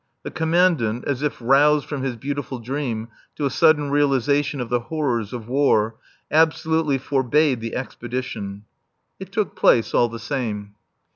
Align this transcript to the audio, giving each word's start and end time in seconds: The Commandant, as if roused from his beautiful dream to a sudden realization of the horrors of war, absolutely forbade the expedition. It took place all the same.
The 0.23 0.31
Commandant, 0.31 1.05
as 1.05 1.21
if 1.21 1.37
roused 1.39 1.85
from 1.85 2.01
his 2.01 2.15
beautiful 2.15 2.57
dream 2.57 3.09
to 3.35 3.45
a 3.45 3.51
sudden 3.51 3.91
realization 3.91 4.59
of 4.59 4.69
the 4.69 4.79
horrors 4.89 5.31
of 5.31 5.47
war, 5.47 5.93
absolutely 6.31 6.97
forbade 6.97 7.61
the 7.61 7.75
expedition. 7.75 8.63
It 9.19 9.31
took 9.31 9.55
place 9.55 9.93
all 9.93 10.09
the 10.09 10.17
same. 10.17 10.73